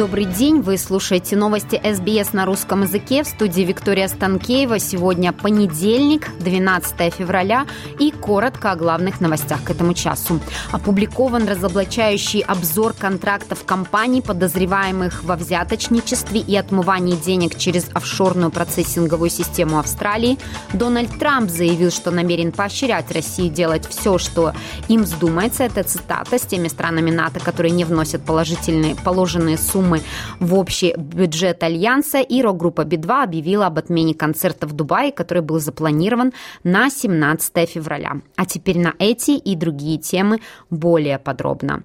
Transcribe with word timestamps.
Добрый 0.00 0.24
день, 0.24 0.62
вы 0.62 0.78
слушаете 0.78 1.36
новости 1.36 1.78
СБС 1.84 2.32
на 2.32 2.46
русском 2.46 2.84
языке 2.84 3.22
в 3.22 3.26
студии 3.26 3.60
Виктория 3.60 4.08
Станкеева. 4.08 4.78
Сегодня 4.78 5.30
понедельник, 5.30 6.30
12 6.38 7.12
февраля 7.12 7.66
и 7.98 8.10
коротко 8.10 8.72
о 8.72 8.76
главных 8.76 9.20
новостях 9.20 9.62
к 9.62 9.68
этому 9.68 9.92
часу. 9.92 10.40
Опубликован 10.72 11.46
разоблачающий 11.46 12.40
обзор 12.40 12.94
контрактов 12.94 13.66
компаний, 13.66 14.22
подозреваемых 14.22 15.22
во 15.22 15.36
взяточничестве 15.36 16.40
и 16.40 16.56
отмывании 16.56 17.16
денег 17.16 17.58
через 17.58 17.86
офшорную 17.92 18.50
процессинговую 18.50 19.28
систему 19.28 19.78
Австралии. 19.78 20.38
Дональд 20.72 21.18
Трамп 21.18 21.50
заявил, 21.50 21.90
что 21.90 22.10
намерен 22.10 22.52
поощрять 22.52 23.12
Россию 23.12 23.50
делать 23.50 23.86
все, 23.86 24.16
что 24.16 24.54
им 24.88 25.02
вздумается. 25.02 25.64
Это 25.64 25.82
цитата 25.82 26.38
с 26.38 26.46
теми 26.46 26.68
странами 26.68 27.10
НАТО, 27.10 27.38
которые 27.38 27.72
не 27.72 27.84
вносят 27.84 28.22
положительные, 28.22 28.96
положенные 28.96 29.58
суммы 29.58 29.89
суммы 29.90 30.00
в 30.38 30.54
общий 30.54 30.94
бюджет 30.96 31.62
Альянса, 31.62 32.20
и 32.20 32.42
рок-группа 32.42 32.84
Би-2 32.84 33.22
объявила 33.24 33.66
об 33.66 33.78
отмене 33.78 34.14
концерта 34.14 34.66
в 34.66 34.72
Дубае, 34.72 35.12
который 35.12 35.42
был 35.42 35.58
запланирован 35.58 36.32
на 36.64 36.90
17 36.90 37.68
февраля. 37.68 38.20
А 38.36 38.46
теперь 38.46 38.78
на 38.78 38.94
эти 38.98 39.32
и 39.32 39.56
другие 39.56 39.98
темы 39.98 40.40
более 40.70 41.18
подробно. 41.18 41.82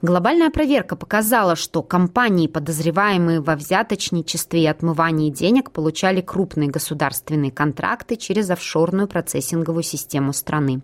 Глобальная 0.00 0.50
проверка 0.50 0.96
показала, 0.96 1.56
что 1.56 1.82
компании, 1.82 2.46
подозреваемые 2.46 3.40
во 3.40 3.54
взяточничестве 3.54 4.62
и 4.62 4.66
отмывании 4.66 5.30
денег, 5.30 5.70
получали 5.70 6.20
крупные 6.20 6.70
государственные 6.70 7.52
контракты 7.52 8.16
через 8.16 8.50
офшорную 8.50 9.06
процессинговую 9.08 9.82
систему 9.82 10.32
страны. 10.32 10.80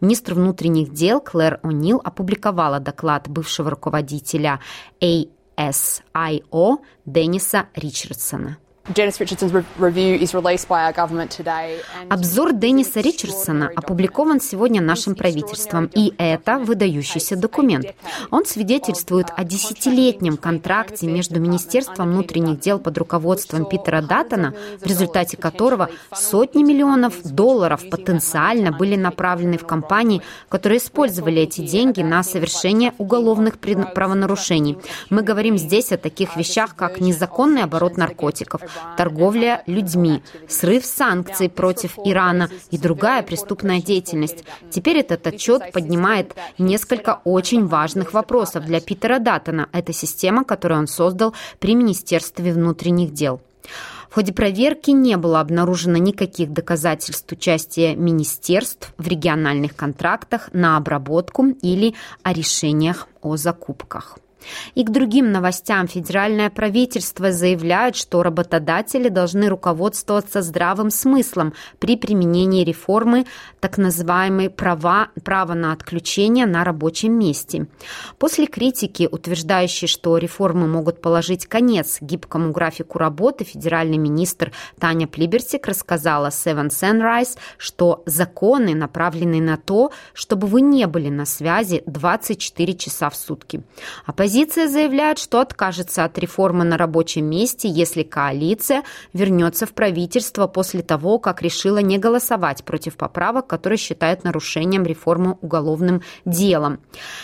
Министр 0.00 0.34
внутренних 0.34 0.92
дел 0.92 1.20
Клэр 1.20 1.60
О'Нил 1.62 2.00
опубликовала 2.02 2.80
доклад 2.80 3.28
бывшего 3.28 3.70
руководителя 3.70 4.60
A 5.02 5.24
SIO 5.58 6.78
Денниса 7.04 7.66
Ричардсона. 7.74 8.58
Обзор 12.08 12.52
Денниса 12.54 13.00
Ричардсона 13.00 13.70
опубликован 13.76 14.40
сегодня 14.40 14.80
нашим 14.80 15.14
правительством, 15.14 15.90
и 15.94 16.14
это 16.16 16.58
выдающийся 16.58 17.36
документ. 17.36 17.94
Он 18.30 18.46
свидетельствует 18.46 19.26
о 19.36 19.44
десятилетнем 19.44 20.38
контракте 20.38 21.06
между 21.06 21.38
Министерством 21.38 22.12
внутренних 22.12 22.60
дел 22.60 22.78
под 22.78 22.96
руководством 22.96 23.66
Питера 23.66 24.00
Даттона, 24.00 24.54
в 24.80 24.86
результате 24.86 25.36
которого 25.36 25.90
сотни 26.14 26.62
миллионов 26.62 27.22
долларов 27.22 27.82
потенциально 27.90 28.72
были 28.72 28.96
направлены 28.96 29.58
в 29.58 29.66
компании, 29.66 30.22
которые 30.48 30.78
использовали 30.78 31.42
эти 31.42 31.60
деньги 31.60 32.00
на 32.00 32.22
совершение 32.22 32.94
уголовных 32.96 33.58
правонарушений. 33.58 34.78
Мы 35.10 35.22
говорим 35.22 35.58
здесь 35.58 35.92
о 35.92 35.98
таких 35.98 36.36
вещах, 36.36 36.74
как 36.74 37.00
незаконный 37.00 37.64
оборот 37.64 37.98
наркотиков, 37.98 38.62
торговля 38.96 39.62
людьми, 39.66 40.22
срыв 40.48 40.84
санкций 40.84 41.48
против 41.48 41.98
Ирана 42.04 42.48
и 42.70 42.78
другая 42.78 43.22
преступная 43.22 43.80
деятельность. 43.80 44.44
Теперь 44.70 44.98
этот 44.98 45.26
отчет 45.26 45.72
поднимает 45.72 46.34
несколько 46.58 47.20
очень 47.24 47.66
важных 47.66 48.12
вопросов 48.12 48.64
для 48.64 48.80
Питера 48.80 49.18
Даттона. 49.18 49.68
Это 49.72 49.92
система, 49.92 50.44
которую 50.44 50.80
он 50.80 50.86
создал 50.86 51.34
при 51.58 51.74
Министерстве 51.74 52.52
внутренних 52.52 53.12
дел. 53.12 53.40
В 54.10 54.14
ходе 54.14 54.32
проверки 54.32 54.90
не 54.90 55.16
было 55.16 55.40
обнаружено 55.40 55.98
никаких 55.98 56.52
доказательств 56.52 57.30
участия 57.30 57.94
министерств 57.94 58.94
в 58.96 59.06
региональных 59.06 59.76
контрактах 59.76 60.48
на 60.52 60.78
обработку 60.78 61.48
или 61.60 61.94
о 62.22 62.32
решениях 62.32 63.06
о 63.20 63.36
закупках. 63.36 64.18
И 64.74 64.84
к 64.84 64.90
другим 64.90 65.32
новостям 65.32 65.88
федеральное 65.88 66.50
правительство 66.50 67.32
заявляет, 67.32 67.96
что 67.96 68.22
работодатели 68.22 69.08
должны 69.08 69.48
руководствоваться 69.48 70.42
здравым 70.42 70.90
смыслом 70.90 71.54
при 71.78 71.96
применении 71.96 72.64
реформы 72.64 73.26
так 73.60 73.78
называемой 73.78 74.50
права, 74.50 75.08
права 75.24 75.54
на 75.54 75.72
отключение 75.72 76.46
на 76.46 76.64
рабочем 76.64 77.18
месте. 77.18 77.66
После 78.18 78.46
критики, 78.46 79.08
утверждающей, 79.10 79.88
что 79.88 80.16
реформы 80.18 80.66
могут 80.66 81.00
положить 81.00 81.46
конец 81.46 81.98
гибкому 82.00 82.52
графику 82.52 82.98
работы, 82.98 83.44
федеральный 83.44 83.98
министр 83.98 84.52
Таня 84.78 85.06
Плиберсик 85.06 85.66
рассказала 85.66 86.28
Seven 86.28 86.68
Sunrise, 86.68 87.36
что 87.56 88.02
законы 88.06 88.74
направлены 88.74 89.40
на 89.40 89.56
то, 89.56 89.92
чтобы 90.12 90.46
вы 90.46 90.60
не 90.60 90.86
были 90.86 91.08
на 91.08 91.24
связи 91.24 91.82
24 91.86 92.74
часа 92.74 93.10
в 93.10 93.16
сутки. 93.16 93.62
Оппозиция 94.06 94.27
Оппозиция 94.28 94.68
заявляет, 94.68 95.18
что 95.18 95.40
откажется 95.40 96.04
от 96.04 96.18
реформы 96.18 96.62
на 96.62 96.76
рабочем 96.76 97.24
месте, 97.24 97.66
если 97.66 98.02
коалиция 98.02 98.82
вернется 99.14 99.64
в 99.64 99.72
правительство 99.72 100.46
после 100.46 100.82
того, 100.82 101.18
как 101.18 101.40
решила 101.40 101.78
не 101.78 101.96
голосовать 101.96 102.62
против 102.62 102.98
поправок, 102.98 103.46
которые 103.46 103.78
считают 103.78 104.24
нарушением 104.24 104.84
реформы 104.84 105.38
уголовным 105.40 106.02
делом. 106.26 106.78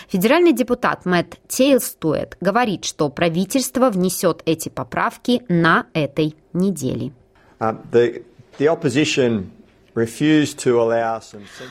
Федеральный 0.09 0.55
депутат 0.55 1.05
Мэтт 1.05 1.37
Тейлстуэт 1.47 2.39
говорит, 2.41 2.87
что 2.87 3.11
правительство 3.11 3.91
внесет 3.91 4.41
эти 4.47 4.71
поправки 4.71 5.43
на 5.51 5.85
этой 5.93 6.35
неделе. 6.55 7.13
Uh, 7.61 7.77
the, 7.93 8.25
the 8.59 8.67
opposition 8.67 9.51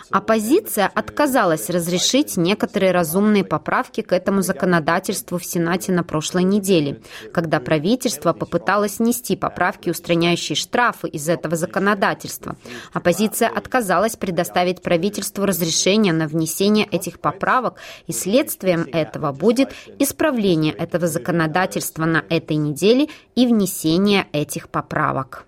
Оппозиция 0.09 0.88
отказалась 0.88 1.69
разрешить 1.69 2.38
некоторые 2.38 2.91
разумные 2.91 3.44
поправки 3.44 4.01
к 4.01 4.13
этому 4.13 4.41
законодательству 4.41 5.38
в 5.38 5.45
Сенате 5.45 5.91
на 5.91 6.03
прошлой 6.03 6.44
неделе, 6.44 7.01
когда 7.34 7.59
правительство 7.59 8.31
попыталось 8.31 9.00
нести 9.00 9.35
поправки, 9.35 9.89
устраняющие 9.89 10.56
штрафы 10.56 11.09
из 11.09 11.28
этого 11.28 11.57
законодательства. 11.57 12.56
Оппозиция 12.94 13.50
отказалась 13.50 14.16
предоставить 14.16 14.81
правительству 14.81 15.45
разрешение 15.45 16.13
на 16.13 16.28
внесение 16.28 16.85
этих 16.85 17.19
поправок, 17.19 17.79
и 18.07 18.13
следствием 18.13 18.88
этого 18.94 19.34
будет 19.34 19.73
исправление 20.00 20.73
этого 20.73 21.07
законодательства 21.07 22.05
на 22.05 22.23
этой 22.29 22.55
неделе 22.55 23.09
и 23.35 23.45
внесение 23.45 24.28
этих 24.31 24.69
поправок. 24.69 25.45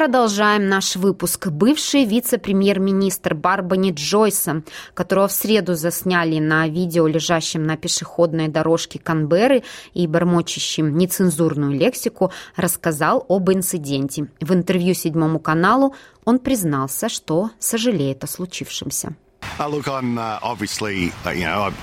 Продолжаем 0.00 0.66
наш 0.66 0.96
выпуск. 0.96 1.48
Бывший 1.48 2.06
вице-премьер-министр 2.06 3.34
Барбани 3.34 3.92
Джойса, 3.92 4.62
которого 4.94 5.28
в 5.28 5.32
среду 5.32 5.74
засняли 5.74 6.38
на 6.38 6.66
видео, 6.68 7.06
лежащем 7.06 7.64
на 7.64 7.76
пешеходной 7.76 8.48
дорожке 8.48 8.98
Канберы 8.98 9.62
и 9.92 10.06
бормочащим 10.06 10.96
нецензурную 10.96 11.72
лексику, 11.72 12.32
рассказал 12.56 13.26
об 13.28 13.50
инциденте. 13.50 14.28
В 14.40 14.54
интервью 14.54 14.94
седьмому 14.94 15.38
каналу 15.38 15.94
он 16.24 16.38
признался, 16.38 17.10
что 17.10 17.50
сожалеет 17.58 18.24
о 18.24 18.26
случившемся. 18.26 19.14
Uh, 19.58 19.68
look, 19.68 19.86
I'm, 19.86 20.16
Uh, 20.16 21.74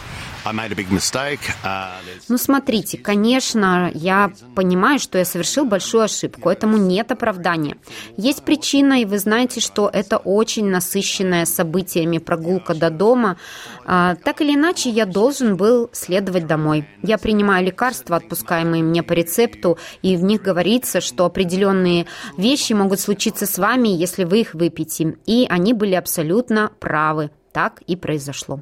ну, 2.30 2.38
смотрите, 2.38 2.98
конечно, 2.98 3.92
я 3.94 4.32
понимаю, 4.56 5.00
что 5.00 5.18
я 5.18 5.26
совершил 5.26 5.66
большую 5.66 6.04
ошибку. 6.04 6.50
Этому 6.50 6.78
нет 6.78 7.12
оправдания. 7.12 7.78
Есть 8.18 8.44
причина, 8.44 9.02
и 9.02 9.06
вы 9.06 9.20
знаете, 9.20 9.60
что 9.60 9.90
это 9.92 10.18
очень 10.18 10.70
насыщенная 10.70 11.46
событиями 11.46 12.18
прогулка 12.18 12.74
до 12.74 12.90
дома. 12.90 13.38
А, 13.86 14.16
так 14.16 14.42
или 14.42 14.56
иначе, 14.56 14.90
я 14.90 15.06
должен 15.06 15.58
был 15.58 15.90
следовать 15.94 16.48
домой. 16.48 16.88
Я 17.04 17.18
принимаю 17.18 17.66
лекарства, 17.66 18.18
отпускаемые 18.18 18.84
мне 18.84 19.04
по 19.04 19.14
рецепту, 19.14 19.78
и 20.02 20.16
в 20.18 20.24
них 20.24 20.42
говорится, 20.42 21.02
что 21.02 21.26
определенные 21.26 22.06
вещи 22.38 22.74
могут 22.74 23.00
случиться 23.00 23.46
с 23.46 23.58
вами, 23.58 23.90
если 23.90 24.24
вы 24.24 24.42
их 24.42 24.54
выпьете. 24.54 25.18
И 25.26 25.46
они 25.50 25.74
были 25.74 25.96
абсолютно 25.96 26.72
правы 26.80 27.32
так 27.58 27.82
и 27.88 27.96
произошло. 27.96 28.60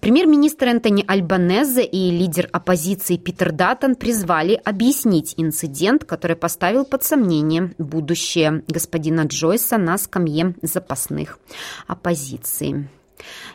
Премьер-министр 0.00 0.66
Энтони 0.66 1.02
Альбанезе 1.08 1.82
и 1.82 2.10
лидер 2.10 2.50
оппозиции 2.52 3.16
Питер 3.16 3.52
Даттон 3.52 3.94
призвали 3.94 4.60
объяснить 4.66 5.32
инцидент, 5.38 6.04
который 6.04 6.36
поставил 6.36 6.84
под 6.84 7.02
сомнение 7.04 7.72
будущее 7.78 8.62
господина 8.68 9.22
Джойса 9.22 9.78
на 9.78 9.96
скамье 9.96 10.54
запасных 10.60 11.38
оппозиции. 11.86 12.90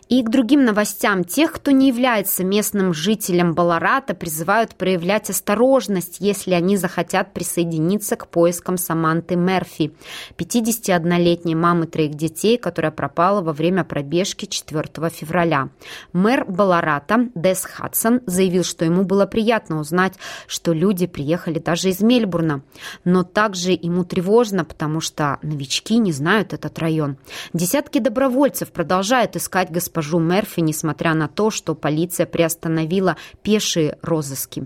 И 0.10 0.22
к 0.22 0.30
другим 0.30 0.66
новостям. 0.66 1.24
Тех, 1.24 1.54
кто 1.54 1.72
не 1.72 1.88
является 1.88 2.44
местным 2.44 2.94
жителем 2.94 3.54
Баларата, 3.54 4.14
призывают 4.14 4.76
проявлять 4.76 5.30
осторожность, 5.30 6.18
если 6.20 6.54
они 6.54 6.78
захотят 6.78 7.34
присоединиться 7.34 8.16
к 8.16 8.28
поискам 8.28 8.78
Саманты 8.78 9.36
Мерфи, 9.36 9.94
51-летней 10.38 11.56
мамы 11.56 11.88
троих 11.88 12.16
детей, 12.16 12.58
которая 12.58 12.92
пропала 12.92 13.42
во 13.42 13.54
время 13.54 13.84
пробежки 13.84 14.46
4 14.46 15.10
февраля. 15.10 15.70
Мэр 16.12 16.46
Баларата 16.46 17.30
Дес 17.34 17.66
Хадсон 17.66 18.22
заявил, 18.26 18.64
что 18.64 18.86
ему 18.86 19.04
было 19.04 19.26
приятно 19.26 19.80
узнать, 19.80 20.16
что 20.48 20.74
люди 20.74 21.08
приехали 21.08 21.60
даже 21.60 21.90
из 21.90 22.02
Мельбурна. 22.02 22.62
Но 23.06 23.24
также 23.24 23.72
ему 23.72 24.04
тревожно, 24.04 24.66
потому 24.66 25.00
что 25.00 25.40
новички 25.42 25.98
не 25.98 26.12
знают 26.12 26.54
этот 26.54 26.78
район. 26.80 27.18
Десятки 27.54 28.00
добровольцев 28.00 28.72
продолжают 28.72 29.36
искать 29.36 29.72
госпожу 29.94 30.19
Мерфи, 30.19 30.62
несмотря 30.62 31.13
на 31.13 31.28
то, 31.28 31.51
что 31.51 31.75
полиция 31.75 32.25
приостановила 32.25 33.16
пешие 33.44 33.98
розыски. 34.01 34.66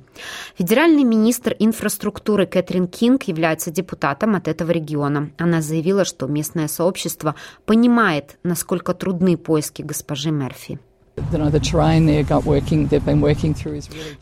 Федеральный 0.57 1.03
министр 1.03 1.53
инфраструктуры 1.59 2.45
Кэтрин 2.45 2.87
Кинг 2.87 3.23
является 3.23 3.69
депутатом 3.69 4.35
от 4.35 4.47
этого 4.47 4.71
региона. 4.71 5.29
Она 5.37 5.61
заявила, 5.61 6.05
что 6.05 6.27
местное 6.27 6.69
сообщество 6.69 7.35
понимает, 7.65 8.37
насколько 8.43 8.93
трудны 8.93 9.35
поиски 9.35 9.81
госпожи 9.81 10.31
Мерфи. 10.31 10.79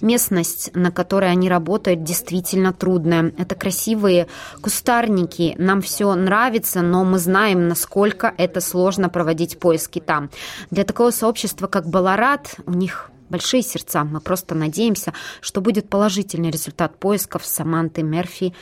Местность, 0.02 0.72
на 0.74 0.92
которой 0.92 1.30
они 1.30 1.50
работают, 1.50 2.04
действительно 2.04 2.74
трудная. 2.74 3.34
Это 3.38 3.56
красивые 3.56 4.28
кустарники. 4.62 5.56
Нам 5.58 5.82
все 5.82 6.14
нравится, 6.16 6.82
но 6.82 7.04
мы 7.04 7.20
знаем, 7.20 7.68
насколько 7.68 8.34
это 8.38 8.62
сложно 8.62 9.10
проводить 9.10 9.60
поиски 9.60 10.00
там. 10.00 10.30
Для 10.72 10.84
такого 10.84 11.12
сообщества, 11.12 11.68
как 11.68 11.88
Баларат, 11.88 12.56
у 12.66 12.72
них 12.72 13.12
большие 13.30 13.62
сердца. 13.62 14.04
Мы 14.04 14.20
просто 14.20 14.56
надеемся, 14.56 15.14
что 15.42 15.62
будет 15.62 15.90
положительный 15.90 16.50
результат 16.50 16.98
поисков 16.98 17.46
Саманты 17.46 18.04
Мерфи 18.04 18.54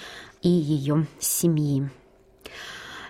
и 0.41 0.49
ее 0.49 1.05
семьи. 1.19 1.89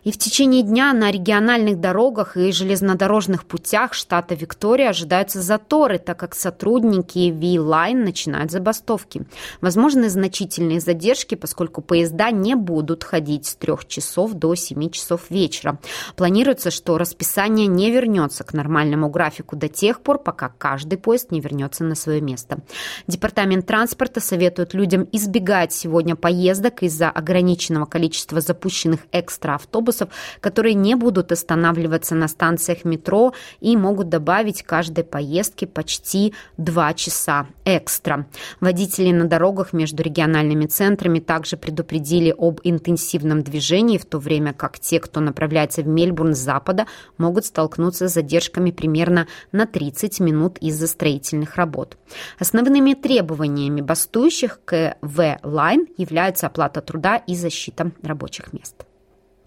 И 0.03 0.11
в 0.11 0.17
течение 0.17 0.63
дня 0.63 0.91
на 0.91 1.11
региональных 1.11 1.79
дорогах 1.79 2.35
и 2.35 2.51
железнодорожных 2.51 3.45
путях 3.45 3.93
штата 3.93 4.35
Виктория 4.35 4.89
ожидаются 4.89 5.41
заторы, 5.41 5.97
так 5.97 6.19
как 6.19 6.35
сотрудники 6.35 7.31
V-Line 7.31 8.03
начинают 8.03 8.51
забастовки. 8.51 9.25
Возможны 9.61 10.09
значительные 10.09 10.81
задержки, 10.81 11.35
поскольку 11.35 11.81
поезда 11.81 12.31
не 12.31 12.55
будут 12.55 13.03
ходить 13.05 13.45
с 13.45 13.55
3 13.55 13.73
часов 13.87 14.33
до 14.33 14.55
7 14.55 14.89
часов 14.89 15.29
вечера. 15.29 15.79
Планируется, 16.17 16.69
что 16.69 16.97
расписание 16.97 17.67
не 17.67 17.89
вернется 17.89 18.43
к 18.43 18.53
нормальному 18.53 19.09
графику 19.09 19.55
до 19.55 19.69
тех 19.69 20.01
пор, 20.01 20.19
пока 20.19 20.49
каждый 20.49 20.97
поезд 20.97 21.31
не 21.31 21.39
вернется 21.39 21.85
на 21.85 21.95
свое 21.95 22.19
место. 22.19 22.59
Департамент 23.07 23.65
транспорта 23.65 24.19
советует 24.19 24.73
людям 24.73 25.07
избегать 25.13 25.71
сегодня 25.71 26.17
поездок 26.17 26.83
из-за 26.83 27.09
ограниченного 27.09 27.85
количества 27.85 28.41
запущенных 28.41 28.99
экстра 29.13 29.55
автобусов 29.55 29.92
автобусов, 29.93 30.09
которые 30.41 30.73
не 30.73 30.95
будут 30.95 31.31
останавливаться 31.31 32.15
на 32.15 32.27
станциях 32.27 32.85
метро 32.85 33.33
и 33.61 33.77
могут 33.77 34.09
добавить 34.09 34.63
каждой 34.63 35.03
поездке 35.03 35.67
почти 35.67 36.33
2 36.57 36.93
часа 36.93 37.47
экстра. 37.65 38.25
Водители 38.59 39.11
на 39.11 39.25
дорогах 39.25 39.73
между 39.73 40.03
региональными 40.03 40.65
центрами 40.65 41.19
также 41.19 41.57
предупредили 41.57 42.33
об 42.37 42.59
интенсивном 42.63 43.43
движении, 43.43 43.97
в 43.97 44.05
то 44.05 44.19
время 44.19 44.53
как 44.53 44.79
те, 44.79 44.99
кто 44.99 45.19
направляется 45.19 45.81
в 45.81 45.87
Мельбурн 45.87 46.33
с 46.33 46.39
запада, 46.39 46.85
могут 47.17 47.45
столкнуться 47.45 48.07
с 48.07 48.13
задержками 48.13 48.71
примерно 48.71 49.27
на 49.51 49.65
30 49.65 50.19
минут 50.19 50.57
из-за 50.59 50.87
строительных 50.87 51.55
работ. 51.55 51.97
Основными 52.39 52.93
требованиями 52.93 53.81
бастующих 53.81 54.59
к 54.65 54.97
В-Line 55.01 55.87
являются 55.97 56.47
оплата 56.47 56.81
труда 56.81 57.17
и 57.17 57.35
защита 57.35 57.91
рабочих 58.03 58.53
мест. 58.53 58.85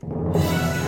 you 0.08 0.85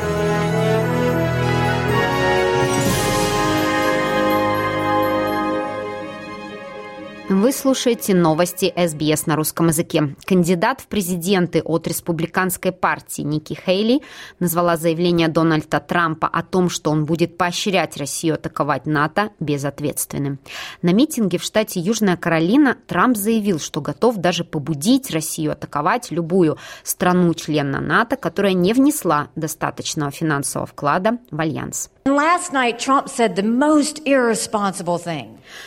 Вы 7.31 7.53
слушаете 7.53 8.15
новости 8.15 8.73
СБС 8.75 9.27
на 9.27 9.37
русском 9.37 9.67
языке. 9.67 10.17
Кандидат 10.25 10.81
в 10.81 10.87
президенты 10.87 11.61
от 11.61 11.87
республиканской 11.87 12.73
партии 12.73 13.21
Ники 13.21 13.53
Хейли 13.53 14.01
назвала 14.41 14.79
заявление 14.79 15.29
Дональда 15.29 15.79
Трампа 15.79 16.27
о 16.27 16.43
том, 16.43 16.71
что 16.71 16.91
он 16.91 17.05
будет 17.05 17.37
поощрять 17.37 17.99
Россию 17.99 18.37
атаковать 18.37 18.87
НАТО 18.87 19.29
безответственным. 19.41 20.39
На 20.81 20.95
митинге 20.95 21.37
в 21.37 21.43
штате 21.43 21.81
Южная 21.81 22.17
Каролина 22.17 22.79
Трамп 22.87 23.19
заявил, 23.19 23.59
что 23.59 23.83
готов 23.83 24.17
даже 24.17 24.45
побудить 24.45 25.11
Россию 25.11 25.53
атаковать 25.53 26.11
любую 26.11 26.57
страну-члена 26.83 27.79
НАТО, 27.79 28.17
которая 28.17 28.55
не 28.55 28.73
внесла 28.73 29.29
достаточного 29.37 30.11
финансового 30.11 30.67
вклада 30.67 31.19
в 31.31 31.39
альянс. 31.39 31.91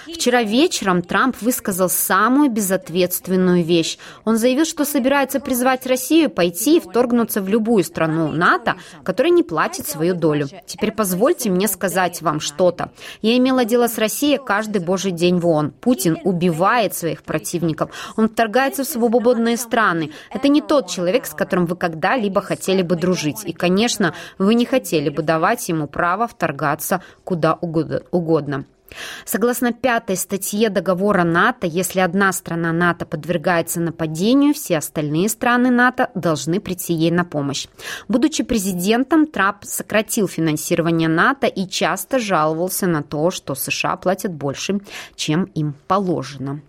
Вчера 0.08 0.44
вечером 0.44 1.02
Трамп 1.02 1.42
высказал 1.42 1.90
самую 1.90 2.50
безответственную 2.50 3.64
вещь. 3.64 3.98
Он 4.26 4.38
заявил, 4.38 4.66
что 4.66 4.86
собирается 4.86 5.40
призвать 5.40 5.86
Россию 5.86 6.30
пойти 6.30 6.78
и 6.78 6.80
вторгнуться 6.80 7.42
в 7.42 7.48
любую 7.48 7.84
страну 7.84 8.32
НАТО, 8.32 8.76
которая 9.04 9.32
не 9.32 9.44
платит 9.44 9.88
свою 9.88 10.14
долю. 10.14 10.48
Теперь 10.66 10.92
позвольте 10.92 11.50
мне 11.50 11.68
сказать 11.68 12.22
вам 12.22 12.40
что-то. 12.40 12.92
Я 13.22 13.38
имела 13.38 13.66
дело 13.66 13.88
с 13.88 13.98
Россией 13.98 14.40
каждый 14.44 14.82
божий 14.82 15.12
день 15.12 15.40
в 15.40 15.48
ООН. 15.48 15.72
Путин 15.72 16.18
убивает 16.24 16.94
своих 16.96 17.24
противников. 17.24 17.92
Он 18.18 18.30
вторгается 18.30 18.84
в 18.84 18.88
свободные 18.88 19.58
страны. 19.58 20.12
Это 20.30 20.48
не 20.48 20.62
тот 20.62 20.90
человек, 20.90 21.26
с 21.26 21.34
которым 21.34 21.66
вы 21.66 21.76
когда-либо 21.76 22.42
хотели 22.42 22.82
бы 22.82 22.96
дружить. 22.96 23.44
И, 23.46 23.54
конечно, 23.54 24.14
вы 24.38 24.56
не 24.56 24.66
хотели 24.66 25.10
бы 25.10 25.24
давать 25.24 25.68
ему 25.70 25.88
право 25.88 26.28
вторгаться 26.31 27.01
куда 27.24 27.54
угодно. 27.62 28.66
Согласно 29.25 29.72
пятой 29.72 30.18
статье 30.18 30.69
договора 30.69 31.24
НАТО, 31.24 31.68
если 31.68 32.00
одна 32.00 32.31
страна 32.33 32.72
НАТО 32.72 33.06
подвергается 33.06 33.80
нападению, 33.80 34.54
все 34.54 34.78
остальные 34.78 35.30
страны 35.30 35.69
НАТО 35.69 36.10
должны 36.16 36.60
прийти 36.60 36.94
ей 36.94 37.12
на 37.12 37.24
помощь. 37.24 37.68
Будучи 38.07 38.44
президентом, 38.44 39.28
Трамп 39.28 39.63
сократил 39.63 40.28
финансирование 40.28 41.07
НАТО 41.07 41.48
и 41.48 41.68
часто 41.68 42.19
жаловался 42.19 42.88
на 42.88 43.04
то, 43.04 43.31
что 43.31 43.56
США 43.56 43.95
платят 43.95 44.33
больше, 44.33 44.81
чем 45.16 45.45
им 45.45 45.75
положено. 45.88 46.62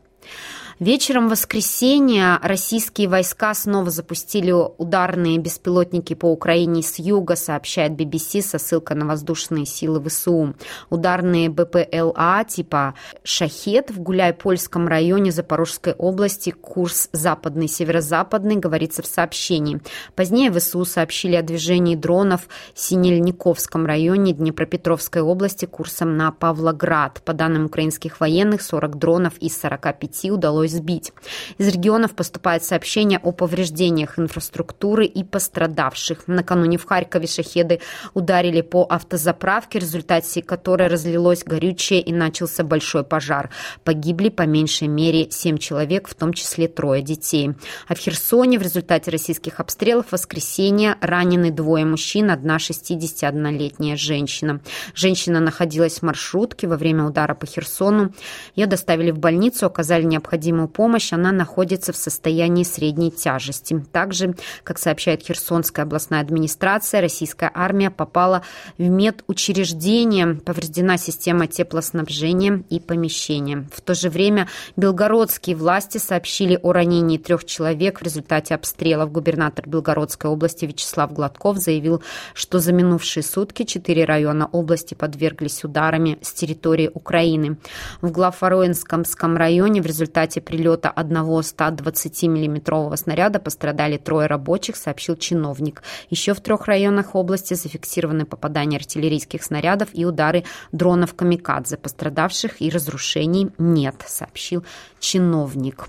Вечером 0.82 1.28
воскресенья 1.28 2.40
российские 2.42 3.06
войска 3.06 3.54
снова 3.54 3.88
запустили 3.88 4.50
ударные 4.50 5.38
беспилотники 5.38 6.14
по 6.14 6.26
Украине 6.26 6.82
с 6.82 6.98
юга, 6.98 7.36
сообщает 7.36 7.92
BBC 7.92 8.42
со 8.42 8.58
ссылкой 8.58 8.96
на 8.96 9.06
воздушные 9.06 9.64
силы 9.64 10.02
ВСУ. 10.02 10.56
Ударные 10.90 11.50
БПЛА 11.50 12.44
типа 12.48 12.94
«Шахет» 13.22 13.92
в 13.92 14.00
Гуляй-Польском 14.00 14.88
районе 14.88 15.30
Запорожской 15.30 15.92
области, 15.92 16.50
курс 16.50 17.08
западный, 17.12 17.68
северо-западный, 17.68 18.56
говорится 18.56 19.02
в 19.02 19.06
сообщении. 19.06 19.80
Позднее 20.16 20.50
ВСУ 20.50 20.84
сообщили 20.84 21.36
о 21.36 21.42
движении 21.42 21.94
дронов 21.94 22.48
в 22.74 22.80
Синельниковском 22.80 23.86
районе 23.86 24.32
Днепропетровской 24.32 25.22
области 25.22 25.64
курсом 25.64 26.16
на 26.16 26.32
Павлоград. 26.32 27.22
По 27.24 27.34
данным 27.34 27.66
украинских 27.66 28.18
военных, 28.18 28.62
40 28.62 28.98
дронов 28.98 29.38
из 29.38 29.56
45 29.60 30.32
удалось 30.32 30.71
сбить. 30.72 31.12
Из 31.58 31.68
регионов 31.68 32.14
поступают 32.14 32.64
сообщения 32.64 33.18
о 33.18 33.32
повреждениях 33.32 34.18
инфраструктуры 34.18 35.06
и 35.06 35.22
пострадавших. 35.22 36.24
Накануне 36.26 36.78
в 36.78 36.84
Харькове 36.84 37.26
шахеды 37.26 37.80
ударили 38.14 38.60
по 38.60 38.84
автозаправке, 38.84 39.78
в 39.78 39.82
результате 39.82 40.42
которой 40.42 40.88
разлилось 40.88 41.44
горючее 41.44 42.00
и 42.00 42.12
начался 42.12 42.64
большой 42.64 43.04
пожар. 43.04 43.50
Погибли 43.84 44.28
по 44.28 44.42
меньшей 44.42 44.88
мере 44.88 45.30
7 45.30 45.58
человек, 45.58 46.08
в 46.08 46.14
том 46.14 46.32
числе 46.32 46.68
трое 46.68 47.02
детей. 47.02 47.52
А 47.88 47.94
в 47.94 47.98
Херсоне 47.98 48.58
в 48.58 48.62
результате 48.62 49.10
российских 49.10 49.60
обстрелов 49.60 50.06
в 50.08 50.12
воскресенье 50.12 50.96
ранены 51.00 51.50
двое 51.50 51.84
мужчин, 51.84 52.30
одна 52.30 52.56
61-летняя 52.56 53.96
женщина. 53.96 54.60
Женщина 54.94 55.40
находилась 55.40 55.98
в 55.98 56.02
маршрутке 56.02 56.66
во 56.66 56.76
время 56.76 57.04
удара 57.04 57.34
по 57.34 57.46
Херсону. 57.46 58.12
Ее 58.56 58.66
доставили 58.66 59.10
в 59.10 59.18
больницу, 59.18 59.66
оказали 59.66 60.04
необходимую 60.04 60.61
помощь, 60.68 61.12
она 61.12 61.32
находится 61.32 61.92
в 61.92 61.96
состоянии 61.96 62.64
средней 62.64 63.10
тяжести. 63.10 63.84
Также, 63.92 64.34
как 64.64 64.78
сообщает 64.78 65.22
Херсонская 65.22 65.84
областная 65.84 66.20
администрация, 66.20 67.00
российская 67.00 67.50
армия 67.54 67.90
попала 67.90 68.42
в 68.78 68.82
медучреждение, 68.82 70.34
повреждена 70.34 70.96
система 70.96 71.46
теплоснабжения 71.46 72.64
и 72.68 72.80
помещения. 72.80 73.66
В 73.72 73.80
то 73.80 73.94
же 73.94 74.10
время 74.10 74.48
белгородские 74.76 75.56
власти 75.56 75.98
сообщили 75.98 76.58
о 76.62 76.72
ранении 76.72 77.18
трех 77.18 77.44
человек 77.44 78.00
в 78.00 78.04
результате 78.04 78.54
обстрелов. 78.54 79.10
Губернатор 79.10 79.68
Белгородской 79.68 80.30
области 80.30 80.66
Вячеслав 80.66 81.12
Гладков 81.12 81.58
заявил, 81.58 82.02
что 82.34 82.58
за 82.58 82.72
минувшие 82.72 83.22
сутки 83.22 83.64
четыре 83.64 84.04
района 84.04 84.48
области 84.52 84.94
подверглись 84.94 85.64
ударами 85.64 86.18
с 86.20 86.32
территории 86.32 86.90
Украины. 86.92 87.56
В 88.00 88.10
Главфароинском 88.10 89.36
районе 89.36 89.80
в 89.80 89.86
результате 89.86 90.40
прилета 90.42 90.90
одного 90.90 91.40
120 91.40 92.24
миллиметрового 92.24 92.96
снаряда 92.96 93.38
пострадали 93.38 93.96
трое 93.96 94.26
рабочих, 94.26 94.76
сообщил 94.76 95.16
чиновник. 95.16 95.82
Еще 96.10 96.34
в 96.34 96.40
трех 96.40 96.66
районах 96.66 97.14
области 97.14 97.54
зафиксированы 97.54 98.26
попадания 98.26 98.76
артиллерийских 98.76 99.42
снарядов 99.42 99.88
и 99.92 100.04
удары 100.04 100.44
дронов 100.72 101.14
«Камикадзе». 101.14 101.76
Пострадавших 101.76 102.60
и 102.60 102.70
разрушений 102.70 103.50
нет, 103.58 103.96
сообщил 104.06 104.64
чиновник 105.00 105.88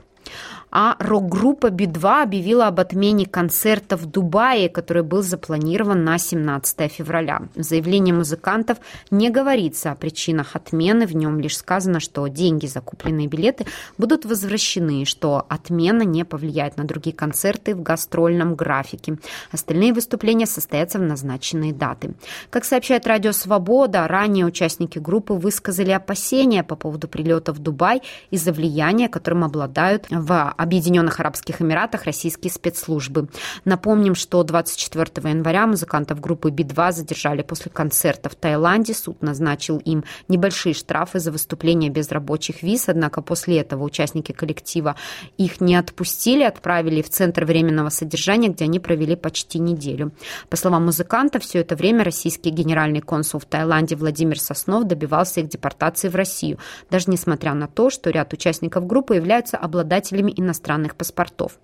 а 0.76 0.96
рок-группа 0.98 1.70
Би-2 1.70 2.24
объявила 2.24 2.66
об 2.66 2.80
отмене 2.80 3.28
концерта 3.28 3.96
в 3.96 4.08
Дубае, 4.08 4.70
который 4.70 5.04
был 5.04 5.22
запланирован 5.22 6.04
на 6.04 6.18
17 6.18 6.92
февраля. 6.92 7.44
В 7.54 7.62
заявлении 7.62 8.12
музыкантов 8.12 8.80
не 9.12 9.30
говорится 9.30 9.92
о 9.92 9.96
причинах 9.96 10.56
отмены, 10.56 11.06
в 11.06 11.16
нем 11.16 11.40
лишь 11.40 11.58
сказано, 11.58 12.00
что 12.00 12.26
деньги 12.26 12.66
за 12.66 12.82
купленные 12.82 13.28
билеты 13.28 13.68
будут 14.00 14.26
возвращены, 14.26 15.06
что 15.06 15.46
отмена 15.48 16.02
не 16.02 16.26
повлияет 16.26 16.76
на 16.78 16.86
другие 16.86 17.16
концерты 17.16 17.76
в 17.76 17.84
гастрольном 17.84 18.56
графике. 18.56 19.20
Остальные 19.52 19.94
выступления 19.94 20.48
состоятся 20.48 20.98
в 20.98 21.04
назначенные 21.04 21.72
даты. 21.72 22.16
Как 22.50 22.66
сообщает 22.66 23.06
Радио 23.06 23.32
Свобода, 23.32 24.08
ранее 24.08 24.48
участники 24.48 24.98
группы 24.98 25.36
высказали 25.36 25.92
опасения 25.92 26.64
по 26.64 26.76
поводу 26.76 27.08
прилета 27.08 27.54
в 27.54 27.60
Дубай 27.60 28.02
из-за 28.32 28.52
влияния, 28.52 29.08
которым 29.08 29.44
обладают 29.44 30.08
в 30.10 30.52
Объединенных 30.64 31.20
Арабских 31.20 31.62
Эмиратах 31.62 32.06
российские 32.06 32.52
спецслужбы. 32.52 33.28
Напомним, 33.66 34.16
что 34.16 34.42
24 34.44 35.30
января 35.30 35.68
музыкантов 35.68 36.22
группы 36.22 36.52
Би-2 36.52 36.92
задержали 36.94 37.42
после 37.42 37.70
концерта 37.70 38.30
в 38.30 38.36
Таиланде. 38.36 38.94
Суд 38.94 39.22
назначил 39.22 39.78
им 39.80 40.06
небольшие 40.30 40.74
штрафы 40.74 41.20
за 41.20 41.32
выступление 41.32 41.90
без 41.90 42.10
рабочих 42.12 42.64
виз, 42.64 42.88
однако 42.88 43.22
после 43.22 43.60
этого 43.60 43.84
участники 43.84 44.32
коллектива 44.32 44.96
их 45.38 45.60
не 45.60 45.76
отпустили, 45.76 46.44
отправили 46.44 47.02
в 47.02 47.10
Центр 47.10 47.44
временного 47.44 47.90
содержания, 47.90 48.48
где 48.48 48.64
они 48.64 48.80
провели 48.80 49.18
почти 49.18 49.60
неделю. 49.60 50.12
По 50.50 50.56
словам 50.56 50.86
музыканта, 50.86 51.40
все 51.40 51.60
это 51.60 51.76
время 51.76 52.04
российский 52.04 52.52
генеральный 52.52 53.02
консул 53.02 53.42
в 53.42 53.46
Таиланде 53.46 53.96
Владимир 53.96 54.40
Соснов 54.40 54.86
добивался 54.86 55.42
их 55.42 55.50
депортации 55.50 56.08
в 56.08 56.16
Россию, 56.16 56.58
даже 56.90 57.10
несмотря 57.10 57.54
на 57.54 57.68
то, 57.68 57.90
что 57.90 58.10
ряд 58.10 58.32
участников 58.32 58.88
группы 58.88 59.16
являются 59.16 59.58
обладателями 59.58 60.34
иностранных 60.36 60.53
иностранных 60.54 60.96
паспортов. 60.96 61.60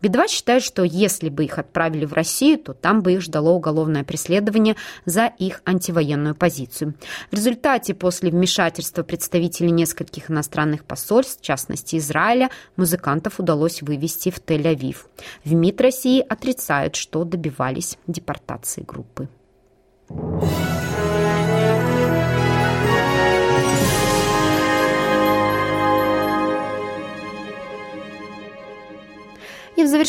Бедва 0.00 0.26
считает, 0.26 0.64
что 0.64 0.82
если 0.82 1.28
бы 1.28 1.44
их 1.44 1.58
отправили 1.58 2.04
в 2.04 2.12
Россию, 2.12 2.58
то 2.58 2.74
там 2.74 3.02
бы 3.02 3.12
их 3.12 3.22
ждало 3.22 3.50
уголовное 3.50 4.02
преследование 4.02 4.76
за 5.04 5.26
их 5.26 5.62
антивоенную 5.64 6.34
позицию. 6.34 6.94
В 7.30 7.36
результате 7.36 7.94
после 7.94 8.30
вмешательства 8.30 9.04
представителей 9.04 9.70
нескольких 9.70 10.30
иностранных 10.30 10.84
посольств, 10.84 11.40
в 11.40 11.44
частности 11.44 11.96
Израиля, 11.96 12.50
музыкантов 12.76 13.38
удалось 13.38 13.80
вывести 13.82 14.30
в 14.30 14.38
Тель-Авив. 14.38 14.96
В 15.44 15.54
МИД 15.54 15.80
России 15.80 16.20
отрицают, 16.28 16.96
что 16.96 17.24
добивались 17.24 17.96
депортации 18.08 18.82
группы. 18.82 19.28
И 20.10 20.14
в 20.14 21.11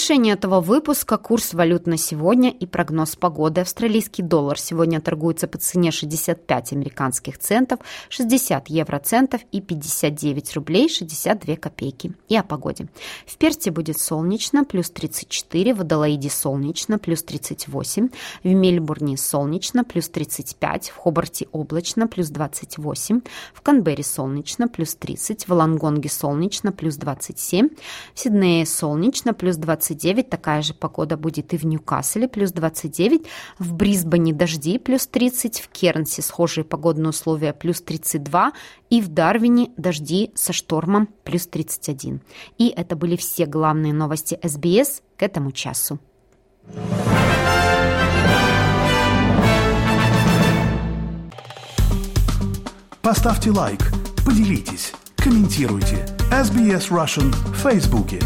завершении 0.03 0.33
этого 0.33 0.59
выпуска 0.59 1.17
курс 1.17 1.53
валют 1.53 1.87
на 1.87 1.95
сегодня 1.95 2.49
и 2.49 2.65
прогноз 2.65 3.15
погоды. 3.15 3.61
Австралийский 3.61 4.21
доллар 4.21 4.59
сегодня 4.59 4.99
торгуется 4.99 5.47
по 5.47 5.57
цене 5.57 5.91
65 5.91 6.73
американских 6.73 7.37
центов, 7.37 7.79
60 8.09 8.69
евроцентов 8.69 9.39
и 9.53 9.61
59 9.61 10.55
рублей 10.55 10.89
62 10.89 11.55
копейки. 11.55 12.11
И 12.27 12.35
о 12.35 12.43
погоде. 12.43 12.89
В 13.25 13.37
Перте 13.37 13.71
будет 13.71 13.97
солнечно, 13.97 14.65
плюс 14.65 14.89
34, 14.89 15.73
в 15.73 15.79
Адалаиде 15.81 16.29
солнечно, 16.29 16.99
плюс 16.99 17.23
38, 17.23 18.09
в 18.43 18.47
Мельбурне 18.47 19.15
солнечно, 19.15 19.85
плюс 19.85 20.09
35, 20.09 20.89
в 20.89 20.97
Хобарте 20.97 21.47
облачно, 21.53 22.07
плюс 22.07 22.27
28, 22.27 23.21
в 23.53 23.61
Канберре 23.61 24.03
солнечно, 24.03 24.67
плюс 24.67 24.95
30, 24.95 25.47
в 25.47 25.53
Лангонге 25.53 26.09
солнечно, 26.09 26.73
плюс 26.73 26.97
27, 26.97 27.69
в 28.13 28.19
Сиднее 28.19 28.65
солнечно, 28.65 29.33
плюс 29.33 29.53
плюс 29.53 29.57
29. 29.93 30.29
Такая 30.29 30.61
же 30.61 30.73
погода 30.73 31.17
будет 31.17 31.53
и 31.53 31.57
в 31.57 31.65
Ньюкасселе, 31.65 32.27
плюс 32.27 32.51
29. 32.51 33.25
В 33.59 33.73
Брисбене 33.73 34.33
дожди, 34.33 34.77
плюс 34.79 35.07
30. 35.07 35.61
В 35.61 35.69
Кернсе 35.69 36.21
схожие 36.21 36.63
погодные 36.63 37.09
условия, 37.09 37.53
плюс 37.53 37.81
32. 37.81 38.53
И 38.89 39.01
в 39.01 39.09
Дарвине 39.09 39.71
дожди 39.77 40.31
со 40.35 40.53
штормом, 40.53 41.09
плюс 41.23 41.47
31. 41.47 42.21
И 42.57 42.67
это 42.69 42.95
были 42.95 43.15
все 43.15 43.45
главные 43.45 43.93
новости 43.93 44.39
СБС 44.43 45.01
к 45.17 45.23
этому 45.23 45.51
часу. 45.51 45.99
Поставьте 53.01 53.51
лайк, 53.51 53.91
поделитесь, 54.25 54.93
комментируйте. 55.17 56.05
SBS 56.31 56.89
Russian 56.89 57.31
в 57.51 57.57
Фейсбуке. 57.57 58.19